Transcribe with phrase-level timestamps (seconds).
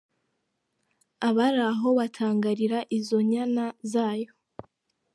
[1.27, 4.31] Abari aho batangarira izo nyana zayo.